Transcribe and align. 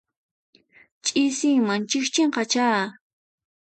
Ch'isiman 1.05 1.81
chikchinqachá. 1.89 2.67